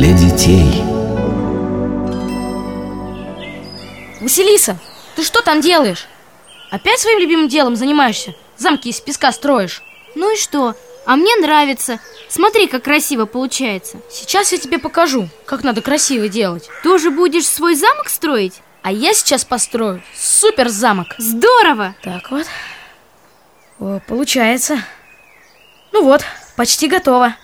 для 0.00 0.14
детей. 0.14 0.82
Василиса, 4.22 4.78
ты 5.14 5.22
что 5.22 5.42
там 5.42 5.60
делаешь? 5.60 6.06
Опять 6.70 7.00
своим 7.00 7.18
любимым 7.18 7.48
делом 7.48 7.76
занимаешься? 7.76 8.34
Замки 8.56 8.88
из 8.88 8.98
песка 8.98 9.30
строишь? 9.30 9.82
Ну 10.14 10.32
и 10.32 10.38
что? 10.38 10.74
А 11.04 11.16
мне 11.16 11.36
нравится. 11.36 12.00
Смотри, 12.30 12.66
как 12.66 12.84
красиво 12.84 13.26
получается. 13.26 13.98
Сейчас 14.10 14.52
я 14.52 14.58
тебе 14.58 14.78
покажу, 14.78 15.28
как 15.44 15.64
надо 15.64 15.82
красиво 15.82 16.30
делать. 16.30 16.70
Тоже 16.82 17.10
будешь 17.10 17.46
свой 17.46 17.74
замок 17.74 18.08
строить? 18.08 18.62
А 18.80 18.92
я 18.92 19.12
сейчас 19.12 19.44
построю 19.44 20.02
супер 20.16 20.70
замок. 20.70 21.08
Здорово! 21.18 21.94
Так 22.02 22.30
вот. 22.30 22.46
О, 23.78 24.00
получается. 24.08 24.82
Ну 25.92 26.04
вот, 26.04 26.22
почти 26.56 26.88
готово. 26.88 27.34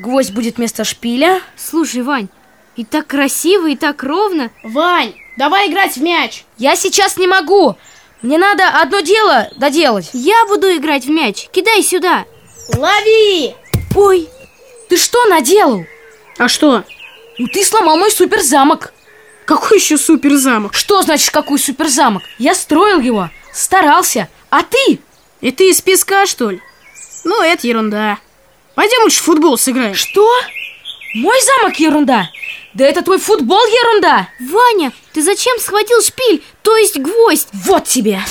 Гвоздь 0.00 0.32
будет 0.32 0.56
вместо 0.56 0.84
шпиля. 0.84 1.42
Слушай, 1.56 2.02
Вань, 2.02 2.28
и 2.74 2.84
так 2.84 3.06
красиво, 3.06 3.68
и 3.68 3.76
так 3.76 4.02
ровно. 4.02 4.50
Вань, 4.62 5.14
давай 5.36 5.68
играть 5.68 5.96
в 5.96 6.02
мяч. 6.02 6.44
Я 6.56 6.74
сейчас 6.74 7.18
не 7.18 7.26
могу. 7.26 7.76
Мне 8.22 8.38
надо 8.38 8.68
одно 8.80 9.00
дело 9.00 9.50
доделать. 9.56 10.10
Я 10.14 10.46
буду 10.46 10.74
играть 10.74 11.04
в 11.04 11.10
мяч. 11.10 11.48
Кидай 11.52 11.82
сюда. 11.82 12.24
Лови! 12.74 13.54
Ой, 13.94 14.28
ты 14.88 14.96
что 14.96 15.22
наделал? 15.26 15.84
А 16.38 16.48
что? 16.48 16.84
Ну 17.38 17.46
ты 17.48 17.62
сломал 17.62 17.98
мой 17.98 18.10
суперзамок. 18.10 18.94
Какой 19.44 19.78
еще 19.78 19.98
суперзамок? 19.98 20.72
Что 20.72 21.02
значит 21.02 21.30
какой 21.30 21.58
суперзамок? 21.58 22.22
Я 22.38 22.54
строил 22.54 23.00
его, 23.00 23.28
старался, 23.52 24.28
а 24.48 24.62
ты? 24.62 25.00
И 25.42 25.50
ты 25.50 25.68
из 25.70 25.82
песка, 25.82 26.24
что 26.24 26.50
ли? 26.50 26.62
Ну, 27.24 27.42
это 27.42 27.66
ерунда. 27.66 28.18
Пойдем 28.80 29.02
лучше 29.02 29.20
в 29.20 29.24
футбол 29.24 29.58
сыграем. 29.58 29.94
Что? 29.94 30.26
Мой 31.14 31.38
замок 31.42 31.78
ерунда? 31.78 32.30
Да 32.72 32.86
это 32.86 33.02
твой 33.02 33.18
футбол 33.18 33.62
ерунда! 33.66 34.30
Ваня, 34.40 34.90
ты 35.12 35.20
зачем 35.20 35.58
схватил 35.60 36.00
шпиль, 36.00 36.42
то 36.62 36.74
есть 36.78 36.98
гвоздь? 36.98 37.48
Вот 37.52 37.84
тебе! 37.84 38.22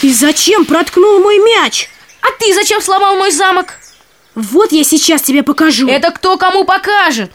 Ты 0.00 0.14
зачем 0.14 0.64
проткнул 0.64 1.18
мой 1.18 1.38
мяч? 1.38 1.88
А 2.20 2.28
ты 2.38 2.54
зачем 2.54 2.80
сломал 2.80 3.16
мой 3.16 3.32
замок? 3.32 3.80
Вот 4.36 4.70
я 4.70 4.84
сейчас 4.84 5.22
тебе 5.22 5.42
покажу. 5.42 5.88
Это 5.88 6.12
кто 6.12 6.36
кому 6.36 6.62
покажет? 6.62 7.32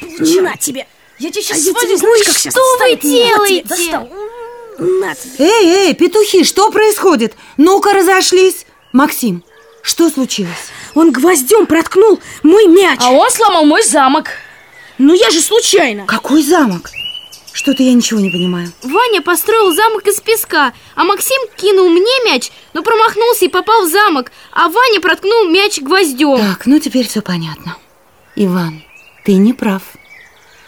На 0.00 0.56
тебе. 0.56 0.86
Я 1.18 1.32
тебе 1.32 1.42
сейчас 1.42 1.58
А 1.58 1.62
свалю, 1.62 1.96
знаешь, 1.96 2.26
как 2.26 2.38
сейчас 2.38 2.54
Что 2.54 2.62
вы 2.78 2.94
делаете? 2.94 4.06
На 4.78 5.16
тебе. 5.16 5.34
Эй, 5.38 5.88
эй, 5.88 5.94
петухи, 5.94 6.44
что 6.44 6.70
происходит? 6.70 7.34
Ну-ка 7.56 7.92
разошлись 7.92 8.66
Максим, 8.92 9.42
что 9.82 10.08
случилось? 10.10 10.70
Он 10.94 11.12
гвоздем 11.12 11.66
проткнул 11.66 12.20
мой 12.42 12.66
мяч. 12.66 13.00
А 13.02 13.10
он 13.10 13.30
сломал 13.30 13.64
мой 13.64 13.82
замок. 13.82 14.30
Ну 14.98 15.14
я 15.14 15.30
же 15.30 15.40
случайно. 15.40 16.06
Какой 16.06 16.42
замок? 16.42 16.90
Что-то 17.52 17.82
я 17.82 17.92
ничего 17.92 18.20
не 18.20 18.30
понимаю 18.30 18.72
Ваня 18.82 19.20
построил 19.20 19.74
замок 19.74 20.06
из 20.06 20.20
песка, 20.20 20.72
а 20.94 21.02
Максим 21.02 21.40
кинул 21.56 21.88
мне 21.88 22.12
мяч, 22.24 22.52
но 22.72 22.82
промахнулся 22.84 23.46
и 23.46 23.48
попал 23.48 23.84
в 23.84 23.90
замок, 23.90 24.30
а 24.52 24.68
Ваня 24.68 25.00
проткнул 25.00 25.48
мяч 25.48 25.80
гвоздем. 25.80 26.38
Так, 26.38 26.66
ну 26.66 26.78
теперь 26.78 27.08
все 27.08 27.20
понятно 27.20 27.76
Иван, 28.36 28.84
ты 29.24 29.34
не 29.34 29.54
прав 29.54 29.82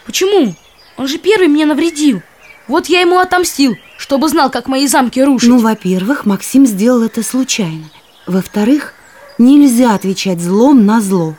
Почему? 0.05 0.53
Он 0.97 1.07
же 1.07 1.17
первый 1.17 1.47
мне 1.47 1.65
навредил. 1.65 2.21
Вот 2.67 2.87
я 2.87 3.01
ему 3.01 3.19
отомстил, 3.19 3.77
чтобы 3.97 4.27
знал, 4.27 4.49
как 4.49 4.67
мои 4.67 4.87
замки 4.87 5.21
рушить. 5.21 5.49
Ну, 5.49 5.59
во-первых, 5.59 6.25
Максим 6.25 6.65
сделал 6.65 7.03
это 7.03 7.23
случайно 7.23 7.89
Во-вторых, 8.27 8.93
нельзя 9.41 9.93
отвечать 9.93 10.39
злом 10.39 10.85
на 10.85 11.01
зло. 11.01 11.35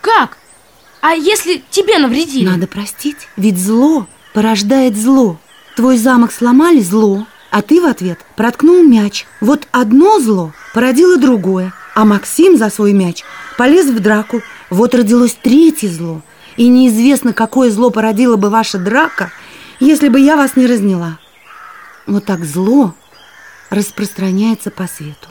Как? 0.00 0.38
А 1.00 1.12
если 1.12 1.62
тебе 1.70 1.98
навредили? 1.98 2.46
Надо 2.46 2.66
простить, 2.66 3.28
ведь 3.36 3.58
зло 3.58 4.06
порождает 4.34 4.96
зло. 4.96 5.38
Твой 5.76 5.98
замок 5.98 6.32
сломали 6.32 6.80
зло, 6.80 7.26
а 7.50 7.62
ты 7.62 7.80
в 7.80 7.86
ответ 7.86 8.18
проткнул 8.34 8.82
мяч. 8.82 9.26
Вот 9.40 9.68
одно 9.70 10.18
зло 10.20 10.52
породило 10.74 11.16
другое 11.16 11.72
А 11.94 12.04
Максим 12.04 12.56
за 12.56 12.70
свой 12.70 12.92
мяч 12.92 13.22
полез 13.56 13.86
в 13.86 14.00
драку. 14.00 14.42
Вот 14.70 14.94
родилось 14.94 15.36
третье 15.40 15.88
зло. 15.88 16.22
И 16.56 16.68
неизвестно, 16.68 17.32
какое 17.32 17.70
зло 17.70 17.90
породила 17.90 18.36
бы 18.36 18.50
ваша 18.50 18.78
драка 18.78 19.30
Если 19.78 20.08
бы 20.08 20.18
я 20.18 20.36
вас 20.36 20.56
не 20.56 20.66
разняла. 20.66 21.18
Вот 22.06 22.24
так 22.24 22.44
зло 22.44 22.94
распространяется 23.70 24.70
по 24.70 24.86
свету 24.86 25.28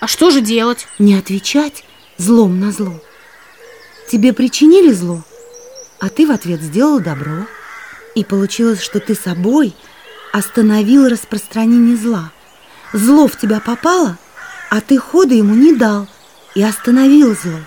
А 0.00 0.06
что 0.06 0.30
же 0.30 0.40
делать? 0.40 0.88
Не 0.98 1.14
отвечать 1.14 1.84
злом 2.16 2.58
на 2.58 2.72
зло 2.72 3.00
Тебе 4.10 4.32
причинили 4.32 4.92
зло, 4.92 5.22
а 6.00 6.08
ты 6.08 6.26
в 6.26 6.30
ответ 6.30 6.62
сделал 6.62 7.00
добро 7.00 7.46
И 8.14 8.24
получилось, 8.24 8.80
что 8.80 8.98
ты 8.98 9.14
собой 9.14 9.74
остановил 10.32 11.06
распространение 11.06 11.96
зла 11.96 12.32
Зло 12.94 13.28
в 13.28 13.38
тебя 13.38 13.60
попало, 13.60 14.18
а 14.70 14.80
ты 14.80 14.98
хода 14.98 15.34
ему 15.34 15.54
не 15.54 15.74
дал 15.74 16.08
И 16.54 16.62
остановил 16.62 17.36
зло 17.36 17.60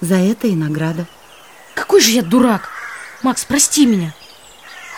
За 0.00 0.14
это 0.14 0.46
и 0.46 0.54
награда 0.54 1.06
Какой 1.74 2.00
же 2.00 2.10
я 2.10 2.22
дурак. 2.22 2.68
Макс, 3.22 3.44
прости 3.44 3.84
меня. 3.84 4.14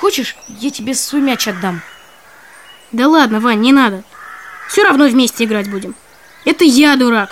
Хочешь, 0.01 0.37
я 0.49 0.71
тебе 0.71 0.95
свой 0.95 1.23
мяч 1.23 1.49
отдам? 1.49 1.81
Да 2.93 3.09
ладно, 3.09 3.41
Вань, 3.41 3.61
не 3.61 3.73
надо. 3.73 4.05
Все 4.69 4.83
равно 4.85 5.07
вместе 5.09 5.45
играть 5.45 5.71
будем. 5.71 5.95
Это 6.45 6.65
я 6.65 6.97
дурак. 6.97 7.31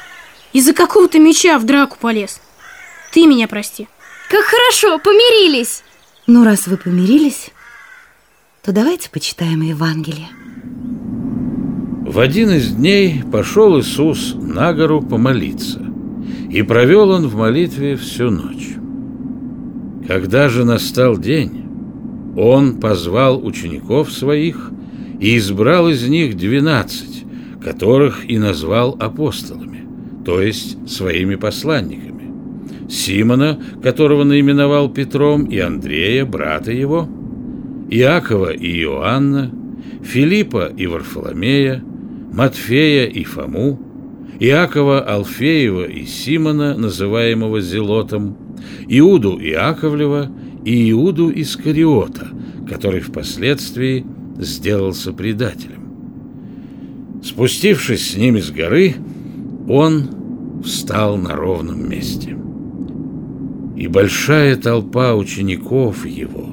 Из-за 0.52 0.72
какого-то 0.74 1.18
мяча 1.18 1.58
в 1.58 1.64
драку 1.64 1.96
полез. 2.00 2.40
Ты 3.12 3.26
меня 3.26 3.48
прости. 3.48 3.88
Как 4.30 4.44
хорошо, 4.44 4.98
помирились. 4.98 5.82
Ну, 6.26 6.44
раз 6.44 6.66
вы 6.66 6.76
помирились, 6.76 7.50
то 8.62 8.72
давайте 8.72 9.10
почитаем 9.10 9.60
Евангелие 9.60 10.28
В 12.06 12.20
один 12.20 12.50
из 12.50 12.68
дней 12.68 13.24
пошел 13.30 13.78
Иисус 13.80 14.34
на 14.34 14.72
гору 14.72 15.02
помолиться, 15.02 15.84
и 16.48 16.62
провел 16.62 17.10
он 17.10 17.26
в 17.26 17.34
молитве 17.34 17.96
всю 17.96 18.30
ночь. 18.30 18.76
Когда 20.06 20.48
же 20.48 20.64
настал 20.64 21.18
день, 21.18 21.66
он 22.36 22.78
позвал 22.80 23.44
учеников 23.44 24.12
своих 24.12 24.70
и 25.20 25.36
избрал 25.36 25.88
из 25.88 26.06
них 26.08 26.36
двенадцать, 26.36 27.11
которых 27.64 28.28
и 28.28 28.38
назвал 28.38 28.96
апостолами, 28.98 29.86
то 30.24 30.40
есть 30.40 30.88
своими 30.88 31.36
посланниками. 31.36 32.12
Симона, 32.88 33.58
которого 33.82 34.24
наименовал 34.24 34.90
Петром, 34.90 35.44
и 35.44 35.58
Андрея, 35.58 36.26
брата 36.26 36.72
его, 36.72 37.08
Иакова 37.90 38.52
и 38.52 38.82
Иоанна, 38.82 39.50
Филиппа 40.02 40.72
и 40.76 40.86
Варфоломея, 40.86 41.82
Матфея 42.32 43.06
и 43.06 43.24
Фому, 43.24 43.80
Иакова 44.40 45.00
Алфеева 45.00 45.84
и 45.84 46.04
Симона, 46.04 46.76
называемого 46.76 47.60
Зелотом, 47.60 48.36
Иуду 48.88 49.38
Иаковлева 49.38 50.30
и 50.64 50.90
Иуду 50.90 51.30
Искариота, 51.34 52.28
который 52.68 53.00
впоследствии 53.00 54.04
сделался 54.38 55.12
предателем. 55.12 55.81
Спустившись 57.22 58.10
с 58.10 58.16
ними 58.16 58.40
с 58.40 58.50
горы, 58.50 58.96
он 59.68 60.62
встал 60.64 61.16
на 61.16 61.34
ровном 61.34 61.88
месте. 61.88 62.36
И 63.76 63.86
большая 63.86 64.56
толпа 64.56 65.14
учеников 65.14 66.04
его, 66.04 66.48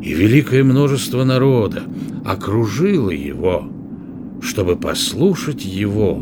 и 0.00 0.12
великое 0.12 0.64
множество 0.64 1.24
народа 1.24 1.84
окружило 2.24 3.10
его, 3.10 3.70
чтобы 4.40 4.76
послушать 4.76 5.64
его 5.64 6.20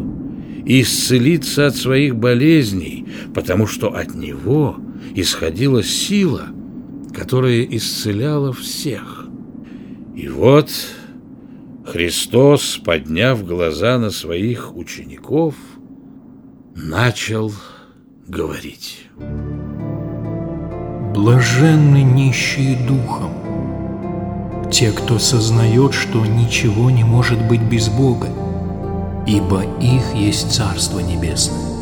и 0.67 0.83
исцелиться 0.83 1.67
от 1.67 1.77
своих 1.77 2.17
болезней, 2.17 3.07
потому 3.35 3.67
что 3.67 3.95
от 3.95 4.15
него 4.15 4.77
исходила 5.15 5.83
сила, 5.83 6.49
которая 7.15 7.63
исцеляла 7.63 8.53
всех. 8.53 9.27
И 10.15 10.29
вот 10.29 10.71
Христос, 11.87 12.81
подняв 12.83 13.45
глаза 13.45 13.99
на 13.99 14.11
своих 14.11 14.75
учеников, 14.75 15.55
начал 16.75 17.53
говорить. 18.27 19.07
Блаженны 21.15 22.03
нищие 22.03 22.77
духом, 22.89 23.33
те, 24.73 24.93
кто 24.93 25.19
сознает, 25.19 25.93
что 25.93 26.25
ничего 26.25 26.91
не 26.91 27.05
может 27.05 27.47
быть 27.47 27.63
без 27.63 27.89
Бога, 27.91 28.29
ибо 29.27 29.63
их 29.81 30.15
есть 30.15 30.53
Царство 30.53 31.01
Небесное. 31.01 31.75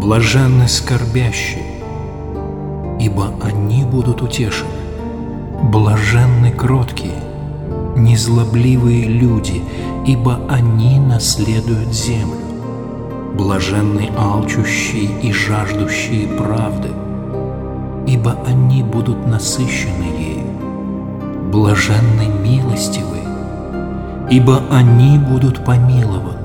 Блаженны 0.00 0.68
скорбящие, 0.68 1.82
ибо 2.98 3.34
они 3.42 3.84
будут 3.84 4.22
утешены. 4.22 4.70
Блаженны 5.70 6.50
кроткие, 6.50 7.25
незлобливые 7.96 9.04
люди, 9.06 9.62
ибо 10.06 10.38
они 10.48 11.00
наследуют 11.00 11.92
землю. 11.92 12.36
Блаженны 13.34 14.10
алчущие 14.16 15.20
и 15.22 15.32
жаждущие 15.32 16.28
правды, 16.28 16.88
ибо 18.06 18.36
они 18.46 18.82
будут 18.82 19.26
насыщены 19.26 20.04
ею. 20.18 21.50
Блаженны 21.50 22.26
милостивы, 22.42 23.18
ибо 24.30 24.62
они 24.70 25.18
будут 25.18 25.64
помилованы. 25.64 26.36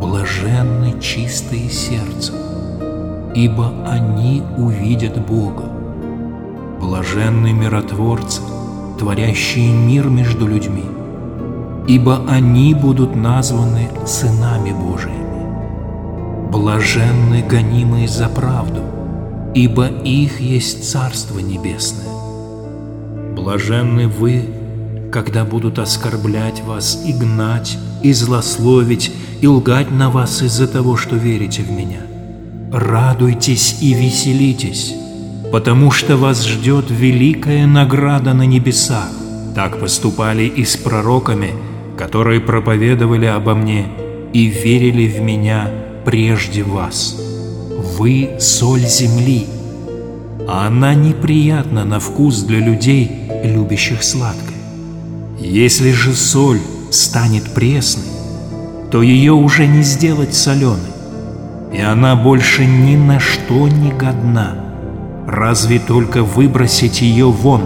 Блаженны 0.00 0.98
чистые 1.00 1.68
сердцем, 1.70 2.34
ибо 3.34 3.72
они 3.86 4.42
увидят 4.56 5.18
Бога. 5.26 5.64
Блаженны 6.80 7.52
миротворцы, 7.52 8.40
творящие 9.02 9.72
мир 9.72 10.08
между 10.08 10.46
людьми, 10.46 10.84
ибо 11.88 12.24
они 12.28 12.72
будут 12.72 13.16
названы 13.16 13.88
сынами 14.06 14.70
Божиими. 14.70 16.48
Блаженны 16.52 17.42
гонимые 17.42 18.06
за 18.06 18.28
правду, 18.28 18.82
ибо 19.56 19.88
их 19.88 20.40
есть 20.40 20.88
Царство 20.88 21.40
Небесное. 21.40 22.14
Блаженны 23.34 24.06
вы, 24.06 24.48
когда 25.10 25.44
будут 25.44 25.80
оскорблять 25.80 26.62
вас 26.62 27.02
и 27.04 27.12
гнать, 27.12 27.76
и 28.04 28.12
злословить, 28.12 29.12
и 29.40 29.48
лгать 29.48 29.90
на 29.90 30.10
вас 30.10 30.42
из-за 30.42 30.68
того, 30.68 30.96
что 30.96 31.16
верите 31.16 31.62
в 31.62 31.72
Меня. 31.72 32.02
Радуйтесь 32.70 33.78
и 33.80 33.94
веселитесь, 33.94 34.94
потому 35.52 35.90
что 35.90 36.16
вас 36.16 36.46
ждет 36.46 36.86
великая 36.88 37.66
награда 37.66 38.32
на 38.32 38.44
небесах. 38.44 39.10
Так 39.54 39.78
поступали 39.78 40.44
и 40.44 40.64
с 40.64 40.78
пророками, 40.78 41.50
которые 41.98 42.40
проповедовали 42.40 43.26
обо 43.26 43.54
мне 43.54 43.86
и 44.32 44.46
верили 44.46 45.06
в 45.06 45.20
Меня 45.20 45.68
прежде 46.06 46.62
вас. 46.62 47.20
Вы– 47.98 48.30
соль 48.40 48.80
земли, 48.80 49.46
а 50.48 50.68
она 50.68 50.94
неприятна 50.94 51.84
на 51.84 52.00
вкус 52.00 52.42
для 52.44 52.58
людей, 52.58 53.10
любящих 53.44 54.02
сладкое. 54.02 54.56
Если 55.38 55.92
же 55.92 56.14
соль 56.14 56.60
станет 56.90 57.52
пресной, 57.52 58.04
то 58.90 59.02
ее 59.02 59.32
уже 59.32 59.66
не 59.66 59.82
сделать 59.82 60.34
соленой, 60.34 60.92
и 61.74 61.80
она 61.80 62.16
больше 62.16 62.64
ни 62.64 62.96
на 62.96 63.20
что 63.20 63.68
не 63.68 63.90
годна, 63.90 64.61
разве 65.32 65.78
только 65.78 66.22
выбросить 66.22 67.00
ее 67.00 67.30
вон, 67.30 67.62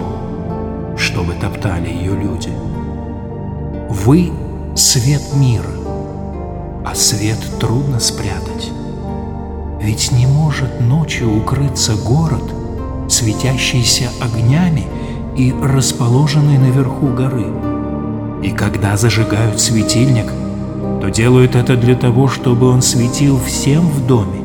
чтобы 0.97 1.33
топтали 1.33 1.89
ее 1.89 2.13
люди. 2.13 2.49
Вы— 3.89 4.31
свет 4.75 5.21
мира, 5.35 5.75
а 6.85 6.95
свет 6.95 7.37
трудно 7.59 7.99
спрятать. 7.99 8.71
Ведь 9.81 10.11
не 10.13 10.25
может 10.25 10.79
ночью 10.79 11.35
укрыться 11.35 11.95
город, 11.95 12.53
светящийся 13.09 14.09
огнями 14.21 14.85
и 15.35 15.53
расположенный 15.61 16.57
наверху 16.57 17.07
горы. 17.07 17.47
И 18.43 18.51
когда 18.51 18.95
зажигают 18.95 19.59
светильник, 19.59 20.31
то 21.01 21.09
делают 21.09 21.55
это 21.55 21.75
для 21.75 21.95
того, 21.95 22.29
чтобы 22.29 22.69
он 22.69 22.81
светил 22.81 23.39
всем 23.39 23.87
в 23.89 24.07
доме. 24.07 24.36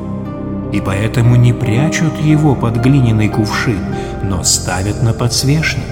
И 0.72 0.80
поэтому 0.80 1.36
не 1.36 1.52
прячут 1.52 2.18
его 2.20 2.54
под 2.54 2.78
глиняный 2.78 3.28
кувшин, 3.28 3.78
но 4.22 4.42
ставят 4.42 5.02
на 5.02 5.12
подсвечник. 5.12 5.84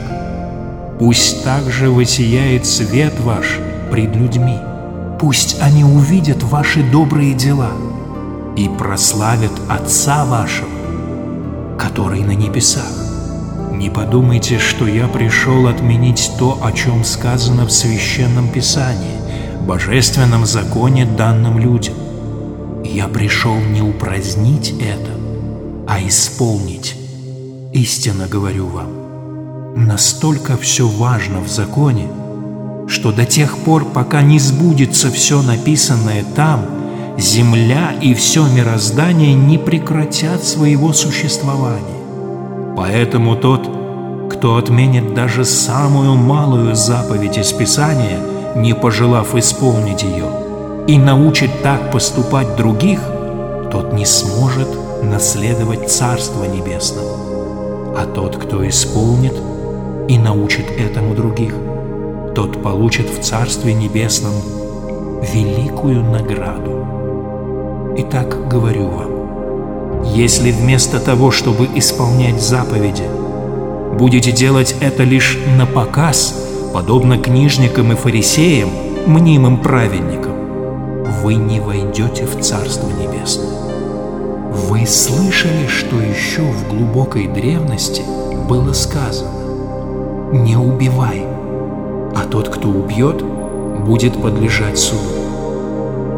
Пусть 0.99 1.45
также 1.45 1.91
высияет 1.91 2.67
свет 2.67 3.19
ваш 3.21 3.59
пред 3.91 4.17
людьми. 4.17 4.59
Пусть 5.21 5.61
они 5.61 5.85
увидят 5.85 6.43
ваши 6.43 6.83
добрые 6.83 7.35
дела– 7.35 7.71
и 8.57 8.69
прославят 8.69 9.53
Отца 9.69 10.25
вашего, 10.25 10.69
который 11.79 12.21
на 12.21 12.33
небесах. 12.33 12.93
Не 13.73 13.89
подумайте, 13.89 14.59
что 14.59 14.87
я 14.87 15.09
пришел 15.09 15.67
отменить 15.67 16.33
то, 16.39 16.59
о 16.63 16.73
чем 16.73 17.05
сказано 17.05 17.65
в 17.65 17.71
Священном 17.71 18.49
Писании, 18.49 19.17
божественном 19.67 20.45
законе, 20.45 21.07
данном 21.07 21.59
людям. 21.59 21.95
Я 22.93 23.09
пришел 23.09 23.57
не 23.57 23.83
упразднить 23.83 24.75
это, 24.81 25.13
а 25.89 26.01
исполнить. 26.07 26.97
Истинно 27.73 28.27
говорю 28.27 28.67
вам, 28.67 29.87
настолько 29.87 30.57
все 30.57 30.87
важно 30.87 31.41
в 31.41 31.49
законе, 31.49 32.09
что 32.89 33.13
до 33.13 33.25
тех 33.25 33.57
пор, 33.59 33.85
пока 33.85 34.23
не 34.23 34.39
сбудется 34.39 35.11
все 35.11 35.41
написанное 35.43 36.25
там– 36.37 36.67
земля 37.21 37.93
и 38.01 38.15
все 38.15 38.47
мироздание 38.47 39.35
не 39.35 39.59
прекратят 39.59 40.45
своего 40.45 40.93
существования. 40.93 41.85
Поэтому 42.77 43.37
тот, 43.37 43.69
кто 44.31 44.57
отменит 44.57 45.15
даже 45.15 45.45
самую 45.45 46.15
малую 46.15 46.75
заповедь 46.75 47.39
из 47.39 47.53
Писания, 47.53 48.19
не 48.57 48.75
пожелав 48.75 49.35
исполнить 49.35 50.03
ее, 50.03 50.25
и 50.87 50.99
научит 50.99 51.63
так 51.63 51.91
поступать 51.93 52.57
других, 52.57 53.01
тот 53.71 53.93
не 53.93 54.05
сможет 54.05 54.69
наследовать 55.03 55.91
Царство 55.91 56.45
Небесного. 56.45 57.97
А 57.97 58.07
тот, 58.07 58.37
кто 58.37 58.67
исполнит 58.69 59.35
и 60.09 60.19
научит 60.19 60.67
этому 60.71 61.15
других, 61.15 61.55
тот 62.35 62.63
получит 62.63 63.09
в 63.11 63.23
Царстве 63.23 63.75
Небесном 63.75 64.35
великую 65.33 66.03
награду. 66.05 67.95
Итак, 67.99 68.49
говорю 68.49 68.89
вам, 68.89 69.21
если 70.05 70.51
вместо 70.51 70.99
того, 71.01 71.31
чтобы 71.31 71.69
исполнять 71.75 72.41
заповеди, 72.41 73.05
будете 73.99 74.33
делать 74.33 74.75
это 74.81 75.03
лишь 75.03 75.39
на 75.59 75.67
показ, 75.67 76.35
подобно 76.73 77.19
книжникам 77.19 77.93
и 77.93 77.97
фарисеям, 77.97 78.71
мнимым 79.07 79.59
праведникам, 79.59 80.30
вы 81.23 81.35
не 81.35 81.61
войдете 81.61 82.25
в 82.25 82.41
Царство 82.41 82.89
Небесное. 82.89 83.51
Вы 84.69 84.87
слышали, 84.87 85.67
что 85.67 86.01
еще 86.01 86.43
в 86.43 86.69
глубокой 86.69 87.27
древности 87.27 88.03
было 88.49 88.73
сказано 88.73 89.31
«Не 90.33 90.57
убивай, 90.57 91.27
а 92.17 92.25
тот, 92.25 92.49
кто 92.49 92.69
убьет, 92.69 93.23
будет 93.85 94.21
подлежать 94.21 94.79
суду». 94.79 95.11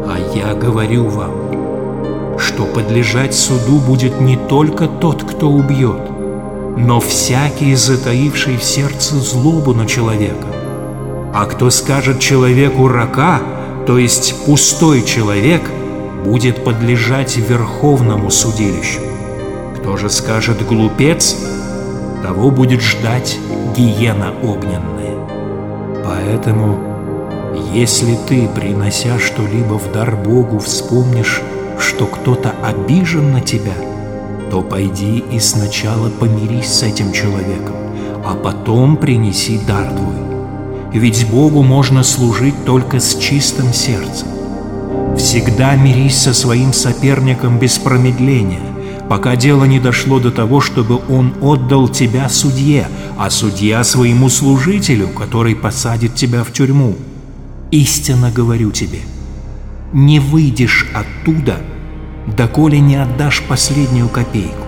А 0.07 0.17
я 0.33 0.53
говорю 0.53 1.07
вам, 1.07 2.39
что 2.39 2.63
подлежать 2.63 3.35
суду 3.35 3.79
будет 3.79 4.21
не 4.21 4.37
только 4.37 4.87
тот, 4.87 5.23
кто 5.23 5.49
убьет, 5.49 6.09
но 6.77 6.99
всякий, 7.01 7.75
затаивший 7.75 8.57
в 8.57 8.63
сердце 8.63 9.15
злобу 9.15 9.73
на 9.73 9.85
человека. 9.85 10.47
А 11.33 11.45
кто 11.45 11.69
скажет 11.69 12.19
человеку 12.19 12.87
«рака», 12.87 13.41
то 13.85 13.97
есть 13.97 14.45
пустой 14.45 15.03
человек, 15.03 15.61
будет 16.23 16.63
подлежать 16.63 17.35
верховному 17.37 18.31
судилищу. 18.31 19.01
Кто 19.77 19.97
же 19.97 20.09
скажет 20.09 20.65
«глупец», 20.65 21.35
того 22.23 22.49
будет 22.49 22.81
ждать 22.81 23.37
гиена 23.75 24.33
огненная. 24.41 25.17
Поэтому, 26.05 26.79
если 27.73 28.17
ты, 28.27 28.47
принося 28.47 29.19
что-либо 29.19 29.73
в 29.77 29.91
дар 29.91 30.15
Богу, 30.15 30.59
вспомнишь 30.59 31.41
что 31.79 32.05
кто-то 32.05 32.53
обижен 32.63 33.33
на 33.33 33.41
тебя, 33.41 33.75
то 34.49 34.61
пойди 34.61 35.23
и 35.31 35.39
сначала 35.39 36.09
помирись 36.09 36.71
с 36.71 36.83
этим 36.83 37.11
человеком, 37.11 37.75
а 38.25 38.35
потом 38.35 38.97
принеси 38.97 39.59
дар 39.67 39.87
твой. 39.89 40.32
Ведь 40.93 41.27
Богу 41.29 41.63
можно 41.63 42.03
служить 42.03 42.65
только 42.65 42.99
с 42.99 43.17
чистым 43.17 43.73
сердцем. 43.73 44.27
Всегда 45.17 45.75
мирись 45.75 46.17
со 46.17 46.33
своим 46.33 46.73
соперником 46.73 47.59
без 47.59 47.77
промедления, 47.77 48.61
пока 49.09 49.35
дело 49.35 49.65
не 49.65 49.79
дошло 49.79 50.19
до 50.19 50.31
того, 50.31 50.61
чтобы 50.61 51.01
он 51.09 51.33
отдал 51.41 51.87
тебя 51.87 52.29
судье, 52.29 52.87
а 53.17 53.29
судья 53.29 53.83
своему 53.83 54.29
служителю, 54.29 55.07
который 55.09 55.55
посадит 55.55 56.15
тебя 56.15 56.43
в 56.43 56.51
тюрьму. 56.51 56.95
Истинно 57.71 58.31
говорю 58.31 58.71
тебе– 58.71 58.99
не 59.93 60.19
выйдешь 60.19 60.87
оттуда, 60.93 61.61
доколе 62.25 62.79
не 62.79 62.95
отдашь 62.95 63.43
последнюю 63.43 64.09
копейку. 64.09 64.65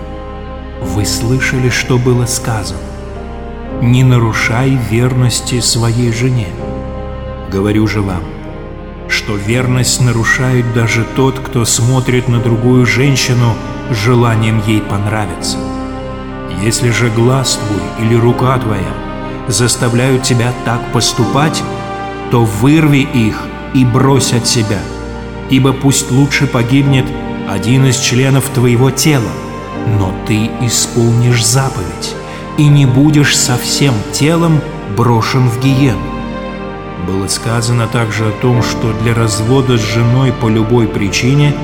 Вы 0.80 1.04
слышали, 1.04 1.68
что 1.68 1.98
было 1.98 2.26
сказано? 2.26 2.78
Не 3.82 4.04
нарушай 4.04 4.78
верности 4.90 5.60
своей 5.60 6.12
жене. 6.12 6.48
Говорю 7.50 7.86
же 7.86 8.02
вам, 8.02 8.22
что 9.08 9.36
верность 9.36 10.00
нарушает 10.00 10.72
даже 10.74 11.04
тот, 11.16 11.38
кто 11.38 11.64
смотрит 11.64 12.28
на 12.28 12.40
другую 12.40 12.86
женщину 12.86 13.54
желанием 13.90 14.62
ей 14.66 14.80
понравиться. 14.80 15.58
Если 16.62 16.90
же 16.90 17.10
глаз 17.10 17.58
твой 17.66 18.06
или 18.06 18.14
рука 18.14 18.58
твоя 18.58 18.94
заставляют 19.48 20.22
тебя 20.22 20.52
так 20.64 20.80
поступать, 20.92 21.62
то 22.30 22.44
вырви 22.44 23.06
их 23.14 23.42
и 23.74 23.84
брось 23.84 24.32
от 24.32 24.46
себя– 24.46 24.80
ибо 25.50 25.72
пусть 25.72 26.10
лучше 26.10 26.46
погибнет 26.46 27.06
один 27.48 27.86
из 27.86 27.98
членов 27.98 28.48
твоего 28.50 28.90
тела, 28.90 29.30
но 29.98 30.12
ты 30.26 30.50
исполнишь 30.60 31.44
заповедь 31.44 32.14
и 32.58 32.66
не 32.66 32.86
будешь 32.86 33.36
со 33.36 33.56
всем 33.56 33.94
телом 34.12 34.60
брошен 34.96 35.48
в 35.48 35.60
гиену. 35.60 36.00
Было 37.06 37.28
сказано 37.28 37.86
также 37.86 38.28
о 38.28 38.32
том, 38.32 38.62
что 38.62 38.92
для 39.02 39.14
развода 39.14 39.76
с 39.76 39.80
женой 39.80 40.32
по 40.32 40.48
любой 40.48 40.88
причине 40.88 41.54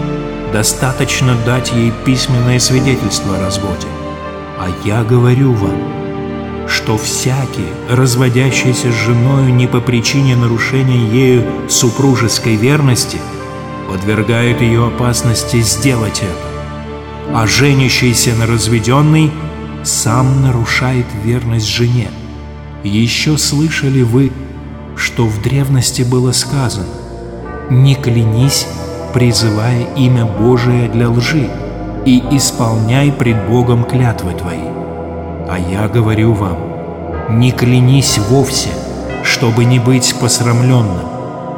достаточно 0.52 1.34
дать 1.46 1.72
ей 1.72 1.92
письменное 2.04 2.58
свидетельство 2.58 3.36
о 3.36 3.40
разводе. 3.40 3.88
А 4.58 4.68
я 4.84 5.02
говорю 5.02 5.52
вам, 5.52 6.68
что 6.68 6.96
всякий, 6.96 7.66
разводящийся 7.90 8.92
с 8.92 8.94
женою 8.94 9.52
не 9.52 9.66
по 9.66 9.80
причине 9.80 10.36
нарушения 10.36 11.04
ею 11.06 11.44
супружеской 11.68 12.56
верности, 12.56 13.18
подвергает 13.88 14.60
ее 14.60 14.86
опасности 14.86 15.60
сделать 15.60 16.22
это, 16.22 17.36
а 17.36 17.46
женящийся 17.46 18.34
на 18.36 18.46
разведенный 18.46 19.30
сам 19.84 20.42
нарушает 20.42 21.06
верность 21.24 21.68
жене. 21.68 22.08
Еще 22.84 23.38
слышали 23.38 24.02
вы, 24.02 24.32
что 24.96 25.26
в 25.26 25.42
древности 25.42 26.02
было 26.02 26.32
сказано 26.32 26.86
«Не 27.70 27.94
клянись, 27.94 28.66
призывая 29.12 29.84
имя 29.96 30.24
Божие 30.24 30.88
для 30.88 31.08
лжи, 31.10 31.48
и 32.04 32.22
исполняй 32.32 33.12
пред 33.12 33.48
Богом 33.48 33.84
клятвы 33.84 34.32
твои». 34.32 34.68
А 35.48 35.58
я 35.58 35.88
говорю 35.88 36.32
вам, 36.32 37.38
не 37.38 37.52
клянись 37.52 38.18
вовсе, 38.18 38.70
чтобы 39.22 39.64
не 39.64 39.78
быть 39.78 40.14
посрамленным, 40.20 41.06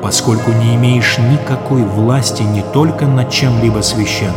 поскольку 0.03 0.53
не 0.53 0.75
имеешь 0.75 1.19
никакой 1.19 1.83
власти 1.83 2.43
не 2.43 2.63
только 2.73 3.07
над 3.07 3.31
чем-либо 3.31 3.81
священным, 3.81 4.35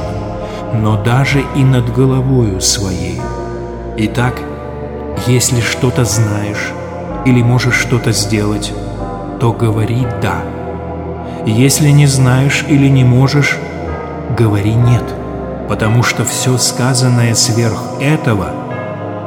но 0.73 1.01
даже 1.01 1.43
и 1.55 1.63
над 1.63 1.93
головою 1.93 2.61
своей. 2.61 3.19
Итак, 3.99 4.39
если 5.25 5.59
что-то 5.59 6.05
знаешь 6.05 6.71
или 7.25 7.41
можешь 7.41 7.73
что-то 7.73 8.11
сделать, 8.11 8.71
то 9.39 9.51
говори 9.51 10.05
«да». 10.21 10.43
Если 11.47 11.89
не 11.89 12.05
знаешь 12.05 12.63
или 12.69 12.89
не 12.89 13.03
можешь, 13.03 13.57
говори 14.37 14.75
«нет», 14.75 15.03
потому 15.67 16.03
что 16.03 16.25
все 16.25 16.59
сказанное 16.59 17.33
сверх 17.33 17.81
этого 17.99 18.53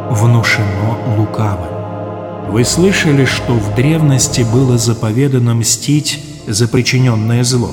внушено 0.08 0.98
лукавым. 1.16 2.52
Вы 2.52 2.64
слышали, 2.64 3.24
что 3.24 3.54
в 3.54 3.74
древности 3.74 4.42
было 4.42 4.78
заповедано 4.78 5.56
мстить 5.56 6.24
за 6.46 6.68
причиненное 6.68 7.42
зло? 7.42 7.72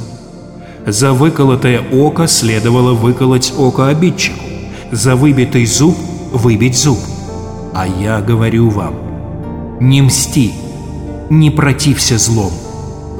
За 0.88 1.13
выколотое 1.13 1.80
око 1.94 2.25
следовало 2.25 2.94
выколоть 2.94 3.54
око 3.56 3.88
обидчику, 3.88 4.44
за 4.92 5.16
выбитый 5.16 5.68
зуб 5.68 5.96
выбить 6.32 6.78
зуб. 6.78 7.00
А 7.74 7.88
я 7.88 8.22
говорю 8.22 8.70
вам, 8.70 8.96
не 9.80 10.02
мсти, 10.02 10.54
не 11.30 11.52
протився 11.52 12.18
злом, 12.18 12.52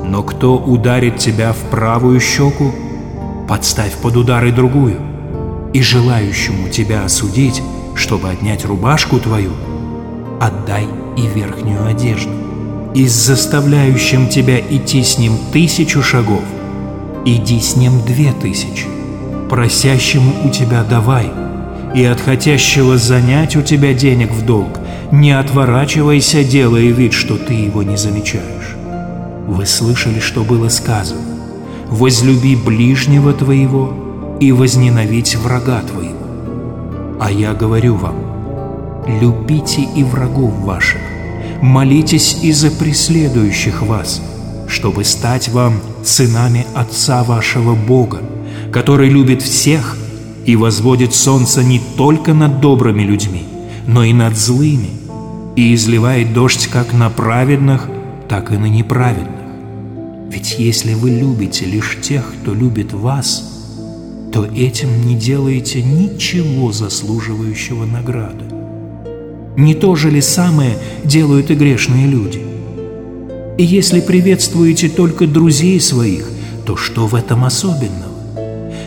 но 0.04 0.24
кто 0.24 0.58
ударит 0.58 1.18
тебя 1.18 1.54
в 1.54 1.70
правую 1.70 2.20
щеку, 2.20 2.72
подставь 3.48 3.94
под 3.98 4.18
удары 4.18 4.52
другую, 4.52 5.00
и 5.74 5.82
желающему 5.82 6.70
тебя 6.70 7.06
осудить, 7.06 7.62
чтобы 7.94 8.30
отнять 8.30 8.66
рубашку 8.66 9.20
твою, 9.20 9.52
отдай 10.40 10.88
и 11.18 11.28
верхнюю 11.28 11.86
одежду. 11.86 12.32
И 12.94 13.08
с 13.08 13.14
заставляющим 13.14 14.30
тебя 14.30 14.60
идти 14.60 15.04
с 15.04 15.18
ним 15.18 15.34
тысячу 15.52 16.02
шагов, 16.02 16.44
иди 17.26 17.60
с 17.60 17.76
ним 17.76 18.02
две 18.06 18.32
тысячи. 18.32 18.88
Просящему 19.50 20.34
у 20.46 20.50
тебя 20.50 20.84
давай, 20.84 21.32
и 21.96 22.04
от 22.04 22.22
хотящего 22.22 22.98
занять 22.98 23.56
у 23.56 23.62
тебя 23.62 23.94
денег 23.94 24.32
в 24.32 24.46
долг 24.46 24.80
не 25.12 25.32
отворачивайся, 25.32 26.44
делая 26.44 26.92
вид, 26.92 27.14
что 27.14 27.38
ты 27.38 27.54
его 27.54 27.84
не 27.84 27.98
замечаешь. 27.98 28.76
Вы 29.48 29.66
слышали, 29.66 30.20
что 30.20 30.44
было 30.44 30.70
сказано? 30.70 31.22
Возлюби 31.90 32.56
ближнего 32.56 33.34
твоего 33.34 34.38
и 34.42 34.52
возненавидь 34.52 35.36
врага 35.36 35.82
твоего. 35.82 36.18
А 37.20 37.32
я 37.32 37.54
говорю 37.54 37.96
вам, 37.96 38.16
любите 39.08 39.82
и 39.96 40.04
врагов 40.04 40.54
ваших, 40.60 41.02
молитесь 41.62 42.38
и 42.44 42.52
за 42.52 42.70
преследующих 42.70 43.82
вас, 43.82 44.22
чтобы 44.68 45.06
стать 45.06 45.48
вам 45.48 45.80
сынами 46.04 46.68
Отца 46.76 47.24
вашего 47.24 47.74
Бога, 47.74 48.22
который 48.72 49.10
любит 49.10 49.42
всех 49.42 49.98
и 50.48 50.56
возводит 50.56 51.14
солнце 51.14 51.64
не 51.64 51.80
только 51.96 52.34
над 52.34 52.60
добрыми 52.60 53.04
людьми, 53.04 53.44
но 53.86 54.04
и 54.04 54.14
над 54.14 54.36
злыми, 54.36 54.90
и 55.56 55.76
изливает 55.76 56.34
дождь 56.34 56.68
как 56.68 56.92
на 56.94 57.12
праведных, 57.12 57.88
так 58.28 58.52
и 58.52 58.58
на 58.58 58.66
неправедных. 58.66 59.46
Ведь 60.32 60.58
если 60.58 60.96
вы 60.96 61.12
любите 61.12 61.66
лишь 61.66 62.00
тех, 62.02 62.34
кто 62.42 62.56
любит 62.56 62.94
вас– 62.94 63.54
то 64.32 64.46
этим 64.46 65.08
не 65.08 65.16
делаете 65.16 65.82
ничего 65.82 66.72
заслуживающего 66.72 67.86
награды. 67.86 68.46
Не 69.56 69.74
то 69.74 69.96
же 69.96 70.12
ли 70.12 70.22
самое 70.22 70.78
делают 71.04 71.50
и 71.50 71.56
грешные 71.56 72.08
люди? 72.08 72.42
И 73.58 73.64
если 73.64 74.02
приветствуете 74.02 74.90
только 74.90 75.26
друзей 75.26 75.80
своих, 75.80 76.30
то 76.66 76.76
что 76.76 77.08
в 77.08 77.16
этом 77.16 77.44
особенного? 77.46 78.07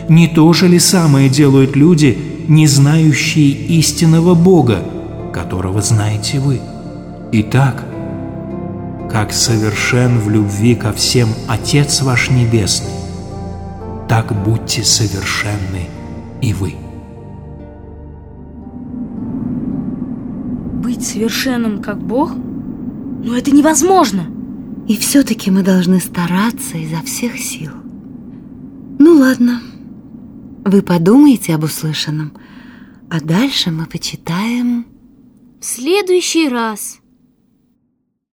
Не 0.09 0.27
то 0.27 0.51
же 0.53 0.67
ли 0.67 0.79
самое 0.79 1.29
делают 1.29 1.75
люди, 1.75 2.17
не 2.47 2.67
знающие 2.67 3.51
истинного 3.51 4.35
Бога, 4.35 4.83
которого 5.33 5.81
знаете 5.81 6.39
вы? 6.39 6.59
Итак, 7.31 7.85
как 9.09 9.31
совершен 9.33 10.19
в 10.19 10.29
любви 10.29 10.75
ко 10.75 10.91
всем 10.91 11.29
Отец 11.47 12.01
ваш 12.01 12.29
Небесный, 12.29 12.91
так 14.09 14.33
будьте 14.43 14.83
совершенны 14.83 15.87
и 16.41 16.53
вы. 16.53 16.75
Быть 20.81 21.05
совершенным, 21.05 21.81
как 21.81 21.99
Бог? 21.99 22.33
Но 23.23 23.37
это 23.37 23.51
невозможно. 23.51 24.25
И 24.87 24.97
все-таки 24.97 25.51
мы 25.51 25.61
должны 25.63 25.99
стараться 25.99 26.77
изо 26.77 27.01
всех 27.03 27.37
сил. 27.37 27.71
Ну 28.99 29.17
ладно, 29.19 29.61
вы 30.63 30.81
подумайте 30.81 31.53
об 31.55 31.63
услышанном, 31.63 32.37
а 33.09 33.19
дальше 33.19 33.71
мы 33.71 33.85
почитаем... 33.85 34.87
В 35.59 35.65
следующий 35.65 36.47
раз. 36.49 37.00